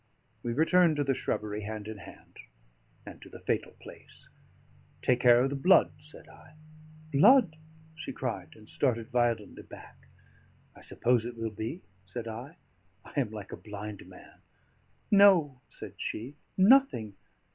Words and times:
We 0.41 0.53
returned 0.53 0.95
to 0.95 1.03
the 1.03 1.13
shrubbery 1.13 1.61
hand 1.61 1.87
in 1.87 1.99
hand, 1.99 2.37
and 3.05 3.21
to 3.21 3.29
the 3.29 3.37
fatal 3.39 3.73
place. 3.73 4.29
"Take 5.03 5.19
care 5.19 5.43
of 5.43 5.51
the 5.51 5.55
blood," 5.55 5.91
said 5.99 6.27
I. 6.27 6.55
"Blood?" 7.11 7.55
she 7.95 8.11
cried, 8.11 8.55
and 8.55 8.67
started 8.67 9.11
violently 9.11 9.61
back. 9.61 10.07
"I 10.75 10.81
suppose 10.81 11.23
it 11.23 11.37
will 11.37 11.51
be," 11.51 11.83
said 12.07 12.27
I. 12.27 12.57
"I 13.05 13.19
am 13.19 13.29
like 13.29 13.51
a 13.51 13.55
blind 13.57 14.07
man." 14.07 14.39
"No," 15.11 15.61
said 15.69 15.93
she, 15.99 16.33
"nothing! 16.57 17.13